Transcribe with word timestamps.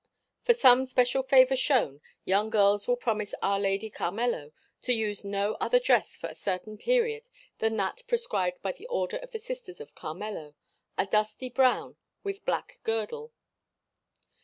For 0.41 0.55
some 0.55 0.87
special 0.87 1.21
favor 1.21 1.55
shown 1.55 2.01
young 2.25 2.49
girls 2.49 2.87
will 2.87 2.95
promise 2.95 3.35
Our 3.43 3.59
Lady 3.59 3.91
Carmelo 3.91 4.51
to 4.81 4.93
use 4.93 5.23
no 5.23 5.53
other 5.61 5.79
dress 5.79 6.15
for 6.17 6.25
a 6.25 6.33
certain 6.33 6.75
period 6.79 7.27
than 7.59 7.77
that 7.77 8.01
prescribed 8.07 8.63
by 8.63 8.71
the 8.71 8.87
Order 8.87 9.17
of 9.17 9.29
the 9.29 9.37
Sisters 9.39 9.79
of 9.79 9.93
Carmelo, 9.93 10.55
a 10.97 11.05
dusty 11.05 11.49
brown 11.49 11.97
with 12.23 12.45
black 12.45 12.79
girdle. 12.83 13.31